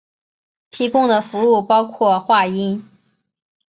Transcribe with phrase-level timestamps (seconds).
[0.71, 2.89] 提供的服务包括话音。